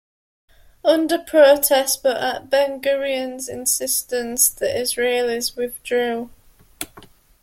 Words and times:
Under 0.83 1.19
protest 1.19 2.01
but 2.01 2.17
at 2.17 2.49
Ben-Gurion's 2.49 3.47
insistence, 3.47 4.49
the 4.49 4.65
Israelis 4.65 5.55
withdrew. 5.55 6.31